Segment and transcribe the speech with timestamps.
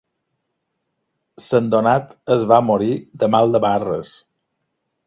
[1.49, 2.91] Sant Donat es va morir
[3.25, 4.19] de mal de barres.